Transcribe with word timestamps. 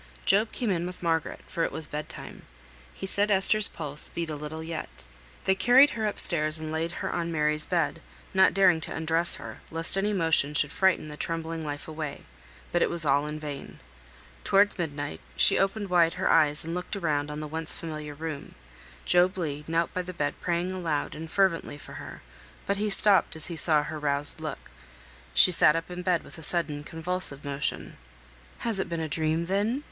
Job 0.25 0.51
came 0.51 0.71
in 0.71 0.87
with 0.87 1.03
Margaret, 1.03 1.41
for 1.47 1.63
it 1.63 1.71
was 1.71 1.85
bed 1.85 2.09
time. 2.09 2.41
He 2.91 3.05
said 3.05 3.29
Esther's 3.29 3.67
pulse 3.67 4.09
beat 4.09 4.31
a 4.31 4.35
little 4.35 4.63
yet. 4.63 5.03
They 5.45 5.53
carried 5.53 5.91
her 5.91 6.07
upstairs 6.07 6.57
and 6.57 6.71
laid 6.71 6.91
her 7.05 7.13
on 7.13 7.31
Mary's 7.31 7.67
bed, 7.67 8.01
not 8.33 8.55
daring 8.55 8.81
to 8.81 8.95
undress 8.95 9.35
her, 9.35 9.59
lest 9.69 9.95
any 9.95 10.11
motion 10.11 10.55
should 10.55 10.71
frighten 10.71 11.07
the 11.07 11.17
trembling 11.17 11.63
life 11.63 11.87
away; 11.87 12.23
but 12.71 12.81
it 12.81 12.89
was 12.89 13.05
all 13.05 13.27
in 13.27 13.39
vain. 13.39 13.77
Towards 14.43 14.79
midnight, 14.79 15.21
she 15.37 15.59
opened 15.59 15.91
wide 15.91 16.15
her 16.15 16.31
eyes 16.31 16.65
and 16.65 16.73
looked 16.73 16.95
around 16.95 17.29
on 17.29 17.39
the 17.39 17.47
once 17.47 17.75
familiar 17.75 18.15
room; 18.15 18.55
Job 19.05 19.37
Legh 19.37 19.69
knelt 19.69 19.93
by 19.93 20.01
the 20.01 20.13
bed 20.13 20.33
praying 20.41 20.71
aloud 20.71 21.13
and 21.13 21.29
fervently 21.29 21.77
for 21.77 21.93
her, 22.01 22.23
but 22.65 22.77
he 22.77 22.89
stopped 22.89 23.35
as 23.35 23.45
he 23.53 23.55
saw 23.55 23.83
her 23.83 23.99
roused 23.99 24.39
look. 24.41 24.71
She 25.35 25.51
sat 25.51 25.75
up 25.75 25.91
in 25.91 26.01
bed 26.01 26.23
with 26.23 26.39
a 26.39 26.41
sudden 26.41 26.83
convulsive 26.83 27.45
motion. 27.45 27.97
"Has 28.65 28.79
it 28.79 28.89
been 28.89 28.99
a 28.99 29.07
dream 29.07 29.45
then?" 29.45 29.79